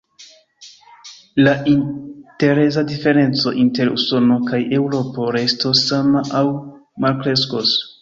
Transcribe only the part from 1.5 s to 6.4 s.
intereza diferenco inter Usono kaj Eŭropo restos sama